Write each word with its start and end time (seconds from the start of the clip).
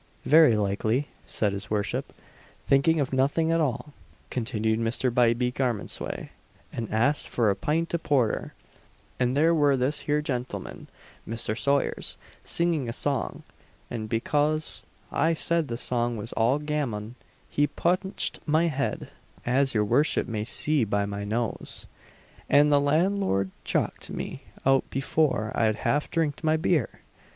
"Very 0.25 0.55
likely," 0.55 1.09
said 1.27 1.53
his 1.53 1.69
worship. 1.69 2.11
"Thinking 2.65 2.99
of 2.99 3.13
nothin 3.13 3.51
at 3.51 3.61
all," 3.61 3.93
continued 4.31 4.79
Mr. 4.79 5.13
Bybie 5.13 5.51
Garmondsway, 5.53 6.29
"an 6.73 6.87
ax'd 6.89 7.27
for 7.27 7.51
a 7.51 7.55
pint 7.55 7.93
of 7.93 8.01
porter; 8.01 8.55
an 9.19 9.33
there 9.33 9.53
were 9.53 9.77
this 9.77 9.99
here 10.09 10.23
gentleman, 10.23 10.87
Mr. 11.29 11.55
Sayers, 11.55 12.17
singing 12.43 12.89
a 12.89 12.93
song; 12.93 13.43
an, 13.91 14.07
becoz 14.07 14.81
I 15.11 15.35
said 15.35 15.67
the 15.67 15.77
song 15.77 16.17
was 16.17 16.33
all 16.33 16.57
gammon, 16.57 17.13
he 17.47 17.67
punch'd 17.67 18.39
my 18.47 18.69
head, 18.69 19.11
as 19.45 19.75
your 19.75 19.85
worship 19.85 20.27
may 20.27 20.45
see 20.45 20.83
by 20.83 21.05
my 21.05 21.23
nose, 21.23 21.85
an 22.49 22.69
the 22.69 22.81
landlord 22.81 23.51
chucked 23.63 24.09
me 24.09 24.45
out 24.65 24.83
before 24.89 25.51
I'd 25.53 25.75
half 25.85 26.09
drink'd 26.09 26.43
my 26.43 26.57
beer! 26.57 27.01